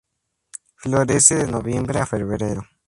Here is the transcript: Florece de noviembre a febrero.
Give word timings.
Florece 0.77 1.35
de 1.35 1.45
noviembre 1.51 1.99
a 1.99 2.07
febrero. 2.07 2.63